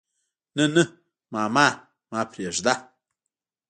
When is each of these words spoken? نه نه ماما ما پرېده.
نه 0.55 0.65
نه 0.73 0.83
ماما 1.33 1.67
ما 2.11 2.21
پرېده. 2.31 2.73